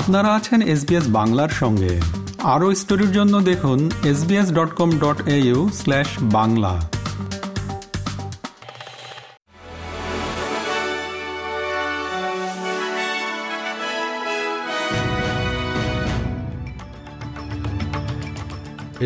আপনারা 0.00 0.30
আছেন 0.38 0.60
এসবিএস 0.74 1.06
বাংলার 1.18 1.52
সঙ্গে। 1.60 1.92
আরও 2.54 2.68
স্টোরির 2.74 3.12
জন্য 3.12 3.34
দেখুন 3.50 3.78
SBS 4.10 4.48
dot 4.56 4.70
com 4.78 4.90
dot 5.02 5.18
au 5.28 5.58
slash 5.80 6.08
Bangla. 6.36 6.74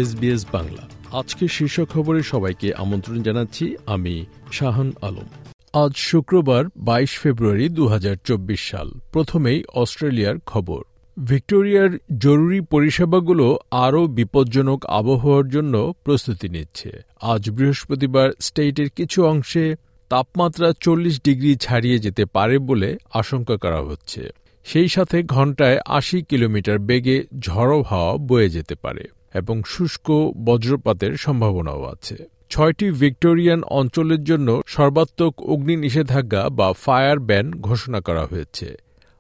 SBS 0.00 0.42
Bangla. 0.52 0.82
আজকে 1.20 1.44
শীর্ষ 1.56 1.76
খবরে 1.92 2.20
সবাইকে 2.22 2.68
আমন্ত্রণ 2.74 3.18
জানাচ্ছি 3.22 3.64
আমি 3.94 4.14
শাহান 4.52 4.88
আলম। 5.02 5.28
আজ 5.74 5.96
শুক্রবার 5.96 6.64
২২ 6.76 7.18
ফেব্রুয়ারি 7.18 7.68
দু 7.68 7.86
হাজার 7.88 8.16
চব্বিশ 8.24 8.70
সাল। 8.70 8.88
প্রথমেই 9.12 9.64
অস্ট্রেলিয়ার 9.74 10.34
খবর। 10.46 10.82
ভিক্টোরিয়ার 11.18 11.90
জরুরি 12.18 12.60
পরিষেবাগুলো 12.60 13.58
আরও 13.70 14.06
বিপজ্জনক 14.06 14.86
আবহাওয়ার 14.86 15.48
জন্য 15.48 15.92
প্রস্তুতি 16.04 16.48
নিচ্ছে। 16.48 16.90
আজ 17.20 17.50
বৃহস্পতিবার 17.50 18.30
স্টেটের 18.40 18.88
কিছু 18.90 19.26
অংশে 19.26 19.76
তাপমাত্রা 20.08 20.72
চল্লিশ 20.80 21.20
ডিগ্রি 21.24 21.56
ছাড়িয়ে 21.56 21.98
যেতে 21.98 22.24
পারে 22.24 22.58
বলে 22.58 22.98
আশঙ্কা 23.14 23.56
করা 23.56 23.80
হচ্ছে। 23.80 24.22
সেই 24.64 24.88
সাথে 24.88 25.22
ঘণ্টায় 25.22 25.78
আশি 25.86 26.22
কিলোমিটার 26.22 26.78
বেগে 26.78 27.26
ঝড়ো 27.38 27.82
হাওয়া 27.82 28.16
বয়ে 28.16 28.48
যেতে 28.48 28.74
পারে 28.74 29.04
এবং 29.34 29.62
শুষ্ক 29.66 30.10
বজ্রপাতের 30.44 31.16
সম্ভাবনাও 31.16 31.82
আছে। 31.84 32.16
ছয়টি 32.50 32.86
ভিক্টোরিয়ান 32.92 33.60
অঞ্চলের 33.70 34.22
জন্য 34.24 34.48
সর্বাত্মক 34.66 35.34
অগ্নি 35.42 35.74
নিষেধাজ্ঞা 35.76 36.42
বা 36.48 36.68
ফায়ার 36.74 37.18
ব্যান 37.18 37.46
ঘোষণা 37.60 38.00
করা 38.00 38.24
হয়েছে। 38.26 38.68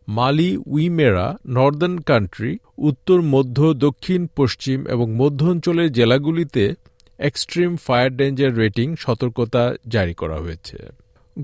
মালি, 0.08 0.50
উইমেরা, 0.66 1.26
নর্দার্ন 1.46 1.96
কান্ট্রি, 2.00 2.52
উত্তর, 2.78 3.18
মধ্য, 3.22 3.58
দক্ষিণ, 3.76 4.20
পশ্চিম 4.36 4.78
এবং 4.86 5.06
মধ্য 5.14 5.40
অঞ্চলের 5.44 5.88
জেলাগুলিতে 5.92 6.64
এক্সট্রিম 7.18 7.70
ফায়ার 7.76 8.10
ডেঞ্জার 8.16 8.52
রেটিং 8.56 8.88
সতর্কতা 8.96 9.62
জারি 9.88 10.14
করা 10.14 10.36
হয়েছে। 10.36 10.78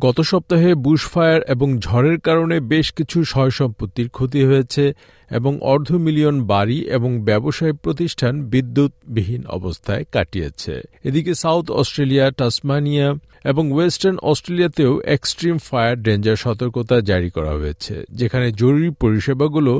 গত 0.04 0.18
সপ্তাহে 0.30 0.70
বুশফায়ার 0.74 1.40
এবং 1.48 1.68
ঝড়ের 1.78 2.18
কারণে 2.20 2.56
বেশ 2.72 2.86
কিছু 2.92 3.18
সম্পত্তির 3.58 4.08
ক্ষতি 4.08 4.40
হয়েছে 4.44 4.84
এবং 5.30 5.52
অর্ধ 5.72 5.88
মিলিয়ন 6.06 6.36
বাড়ি 6.46 6.78
এবং 6.96 7.10
ব্যবসায় 7.20 7.74
প্রতিষ্ঠান 7.84 8.34
বিদ্যুৎবিহীন 8.52 9.42
অবস্থায় 9.46 10.04
কাটিয়েছে। 10.12 10.74
এদিকে 11.04 11.32
সাউথ 11.34 11.66
অস্ট্রেলিয়া 11.70 12.26
টাসমানিয়া 12.30 13.08
এবং 13.44 13.64
ওয়েস্টার্ন 13.72 14.16
অস্ট্রেলিয়াতেও 14.22 14.92
এক্সট্রিম 15.16 15.56
ফায়ার 15.58 15.94
ডেঞ্জার 16.02 16.36
সতর্কতা 16.36 16.96
জারি 17.00 17.30
করা 17.30 17.52
হয়েছে, 17.52 17.94
যেখানে 18.10 18.46
জরুরি 18.52 18.90
পরিষেবাগুলো 19.02 19.74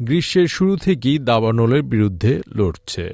গ্রীষ্মের 0.00 0.48
শুরু 0.48 0.74
থেকেই 0.76 1.16
দাবানলের 1.18 1.82
বিরুদ্ধে 1.82 2.32
লড়ছে। 2.54 3.06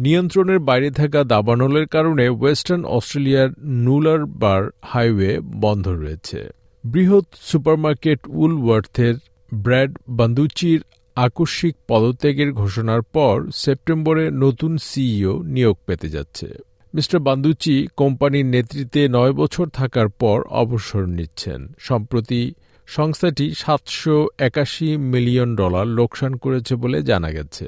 নিয়ন্ত্রণের 0.00 0.58
বাইরে 0.58 0.90
থাকা 0.90 1.20
দাবানলের 1.24 1.86
কারণে 1.86 2.24
ওয়েস্টার্ন 2.28 2.84
অস্ট্রেলিয়ার 2.84 3.50
নুলার 3.84 4.22
বার 4.42 4.62
হাইওয়ে 4.82 5.40
বন্ধ 5.54 5.88
রয়েছে। 5.88 6.40
বৃহৎ 6.84 7.24
সুপারমার্কেট 7.40 8.20
উলওয়ার্থের 8.28 9.14
ব্র্যাড 9.54 9.92
বান্দুচির 10.08 10.80
আকস্মিক 11.16 11.74
পদত্যাগের 11.88 12.52
ঘোষণার 12.52 13.02
পর 13.02 13.34
সেপ্টেম্বরে 13.54 14.30
নতুন 14.30 14.72
সিইও 14.78 15.42
নিয়োগ 15.42 15.76
পেতে 15.86 16.08
যাচ্ছে। 16.08 16.48
মিস্টার 16.94 17.20
বান্দুচি 17.20 17.88
কোম্পানির 17.96 18.46
নেতৃত্বে 18.46 19.08
নয় 19.08 19.32
বছর 19.32 19.66
থাকার 19.68 20.08
পর 20.08 20.38
অবসর 20.62 21.02
নিচ্ছেন। 21.06 21.60
সম্প্রতি 21.78 22.54
সংস্থাটি 22.86 23.46
সাতশো 23.54 24.16
একাশি 24.38 24.96
মিলিয়ন 25.12 25.56
ডলার 25.56 25.86
লোকসান 25.98 26.32
করেছে 26.36 26.72
বলে 26.76 26.98
জানা 27.02 27.30
গেছে। 27.30 27.66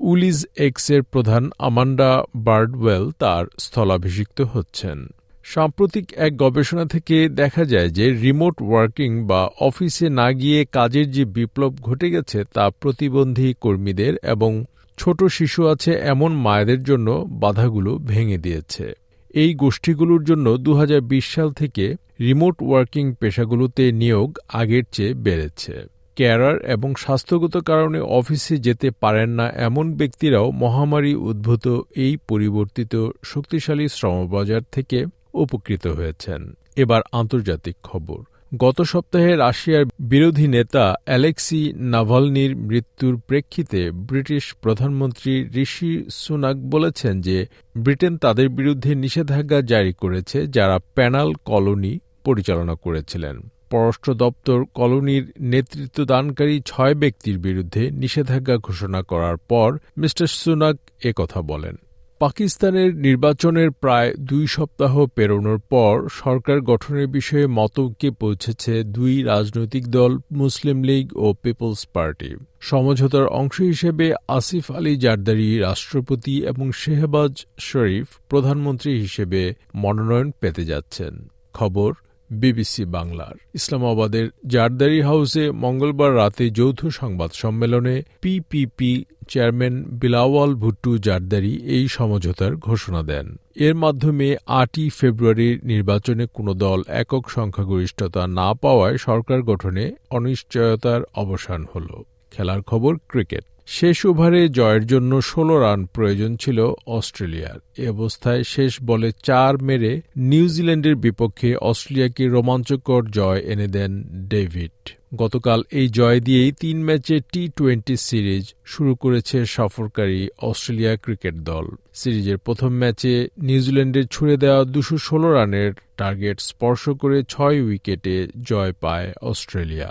উলিজ 0.00 0.46
এক্সের 0.56 1.02
প্রধান 1.02 1.50
আমান্ডা 1.58 2.22
বার্ডওয়েল 2.36 3.10
তার 3.18 3.44
স্থলাভিষিক্ত 3.58 4.40
হচ্ছেন। 4.40 5.06
সাম্প্রতিক 5.44 6.12
এক 6.16 6.36
গবেষণা 6.36 6.84
থেকে 6.84 7.28
দেখা 7.28 7.64
যায় 7.64 7.88
যে 7.88 8.10
রিমোট 8.10 8.62
ওয়ার্কিং 8.62 9.26
বা 9.26 9.48
অফিসে 9.60 10.08
না 10.08 10.32
গিয়ে 10.32 10.64
কাজের 10.72 11.10
যে 11.10 11.24
বিপ্লব 11.24 11.72
ঘটে 11.80 12.10
গেছে 12.10 12.44
তা 12.52 12.70
প্রতিবন্ধী 12.70 13.54
কর্মীদের 13.60 14.14
এবং 14.22 14.64
ছোট 14.98 15.24
শিশু 15.24 15.66
আছে 15.66 15.92
এমন 15.92 16.32
মায়েদের 16.32 16.82
জন্য 16.82 17.26
বাধাগুলো 17.28 17.98
ভেঙে 17.98 18.38
দিয়েছে। 18.38 18.94
এই 19.34 19.54
গোষ্ঠীগুলোর 19.54 20.24
জন্য 20.24 20.56
দু 20.56 20.74
হাজার 20.74 21.00
বিশ 21.00 21.26
সাল 21.34 21.52
থেকে 21.52 21.84
রিমোট 22.20 22.56
ওয়ার্কিং 22.62 23.14
পেশাগুলোতে 23.14 23.92
নিয়োগ 23.92 24.38
আগের 24.52 24.84
চেয়ে 24.92 25.14
বেড়েছে। 25.14 25.99
ক্যারার 26.16 26.58
এবং 26.58 26.94
স্বাস্থ্যগত 26.94 27.56
কারণে 27.56 28.00
অফিসে 28.00 28.56
যেতে 28.56 28.90
পারেন 29.00 29.30
না 29.30 29.50
এমন 29.50 29.94
ব্যক্তিরাও 29.94 30.50
মহামারী 30.50 31.14
উদ্ভূত 31.14 31.68
এই 31.96 32.16
পরিবর্তিত 32.28 33.08
শক্তিশালী 33.24 33.88
শ্রমবাজার 33.88 34.60
থেকে 34.72 35.04
উপকৃত 35.34 35.86
হয়েছেন। 35.86 36.56
এবার 36.76 37.02
আন্তর্জাতিক 37.12 37.76
খবর। 37.82 38.24
গত 38.56 38.82
সপ্তাহে 38.82 39.36
রাশিয়ার 39.36 39.84
বিরোধী 40.00 40.48
নেতা 40.48 40.94
অ্যালেক্সি 41.04 41.72
নাভালনির 41.76 42.56
মৃত্যুর 42.56 43.20
প্রেক্ষিতে 43.20 43.90
ব্রিটিশ 43.90 44.54
প্রধানমন্ত্রী 44.60 45.48
ঋষি 45.54 46.04
সুনাক 46.10 46.56
বলেছেন 46.56 47.20
যে, 47.20 47.46
ব্রিটেন 47.76 48.16
তাদের 48.16 48.48
বিরুদ্ধে 48.48 48.94
নিষেধাজ্ঞা 48.94 49.60
জারি 49.60 49.92
করেছে 49.92 50.46
যারা 50.46 50.78
প্যানাল 50.94 51.32
কলোনি 51.44 51.98
পরিচালনা 52.24 52.74
করেছিলেন। 52.74 53.40
পররাষ্ট্র 53.70 54.14
দপ্তর 54.14 54.64
কলোনির 54.74 55.32
নেতৃত্বদানকারী 55.40 56.62
ছয় 56.66 56.94
ব্যক্তির 56.94 57.38
বিরুদ্ধে 57.38 57.90
নিষেধাজ্ঞা 57.90 58.56
ঘোষণা 58.56 59.02
করার 59.02 59.36
পর 59.36 59.78
মি 59.98 60.08
সুনাক 60.26 60.76
কথা 61.16 61.42
বলেন। 61.42 61.76
পাকিস্তানের 62.18 62.96
নির্বাচনের 62.96 63.70
প্রায় 63.70 64.14
দুই 64.16 64.46
সপ্তাহ 64.46 65.06
পেরোনোর 65.06 65.58
পর 65.58 66.08
সরকার 66.12 66.60
গঠনের 66.60 67.06
বিষয়ে 67.06 67.46
মতকে 67.46 68.10
পৌঁছেছে 68.10 68.84
দুই 68.84 69.22
রাজনৈতিক 69.22 69.88
দল, 69.88 70.18
মুসলিম 70.32 70.82
লীগ 70.82 71.16
ও 71.16 71.34
পিপলস 71.42 71.86
পার্টি। 71.86 72.36
সমঝোতার 72.60 73.26
অংশ 73.26 73.60
হিসেবে 73.60 74.14
আসিফ 74.28 74.72
আলী 74.72 74.96
জারদারি 74.96 75.58
রাষ্ট্রপতি 75.58 76.46
এবং 76.46 76.72
শেহবাজ 76.72 77.46
শরীফ 77.58 78.06
প্রধানমন্ত্রী 78.28 79.00
হিসেবে 79.00 79.54
মনোনয়ন 79.74 80.30
পেতে 80.40 80.64
যাচ্ছেন। 80.64 81.28
খবর 81.52 81.92
বিবিসি 82.30 82.84
বাংলার। 82.84 83.34
ইসলামাবাদের 83.54 84.28
জারদারি 84.46 85.00
হাউসে 85.00 85.50
মঙ্গলবার 85.50 86.16
রাতে 86.16 86.50
যৌথ 86.50 86.86
সংবাদ 86.86 87.30
সম্মেলনে 87.34 88.02
পিপিপি 88.20 89.04
চেয়ারম্যান 89.28 89.84
বিলাওয়াল 89.84 90.54
ভুট্টু 90.54 90.98
জারদারি 90.98 91.56
এই 91.64 91.88
সমঝোতার 91.88 92.56
ঘোষণা 92.56 93.02
দেন। 93.02 93.36
এর 93.54 93.74
মাধ্যমে 93.74 94.36
আটই 94.46 94.88
ফেব্রুয়ারির 94.88 95.60
নির্বাচনে 95.64 96.26
কোনো 96.34 96.54
দল 96.54 96.82
একক 96.88 97.30
সংখ্যাগরিষ্ঠতা 97.30 98.26
না 98.26 98.54
পাওয়ায় 98.54 98.96
সরকার 98.96 99.42
গঠনে 99.42 99.92
অনিশ্চয়তার 100.10 101.00
অবসান 101.14 101.66
হল। 101.74 102.02
খেলার 102.30 102.62
খবর 102.62 102.96
ক্রিকেট। 103.08 103.44
শেষ 103.76 103.98
ওভারে 104.06 104.42
জয়ের 104.48 104.84
জন্য 104.86 105.12
ষোলো 105.22 105.54
রান 105.60 105.80
প্রয়োজন 105.94 106.32
ছিল 106.36 106.58
অস্ট্রেলিয়ার। 106.98 107.58
এ 107.78 107.84
অবস্থায় 107.88 108.42
শেষ 108.44 108.72
বলে 108.82 109.08
চার 109.22 109.52
মেরে 109.62 109.92
নিউজিল্যান্ডের 110.30 110.96
বিপক্ষে 110.96 111.50
অস্ট্রেলিয়াকে 111.70 112.24
রোমাঞ্চকর 112.28 113.02
জয় 113.10 113.40
এনে 113.52 113.68
দেন 113.68 113.92
ডেভিড। 114.28 114.76
গতকাল 115.16 115.60
এই 115.70 115.88
জয় 115.88 116.20
দিয়েই 116.20 116.52
তিন 116.52 116.78
ম্যাচে 116.84 117.16
টি 117.32 117.42
টোয়েন্টি 117.56 117.96
সিরিজ 118.08 118.44
শুরু 118.64 118.92
করেছে 118.94 119.36
সফরকারী 119.56 120.20
অস্ট্রেলিয়া 120.42 120.92
ক্রিকেট 120.96 121.36
দল। 121.50 121.66
সিরিজের 121.94 122.38
প্রথম 122.38 122.72
ম্যাচে 122.78 123.14
নিউজিল্যান্ডের 123.42 124.06
ছুড়ে 124.06 124.36
দেওয়া 124.36 124.60
দুশো 124.64 124.96
ষোলো 124.98 125.28
রানের 125.32 125.70
টার্গেট 125.96 126.38
স্পর্শ 126.40 126.82
করে 127.00 127.18
ছয় 127.28 127.58
উইকেটে 127.62 128.16
জয় 128.42 128.72
পায় 128.80 129.08
অস্ট্রেলিয়া। 129.22 129.90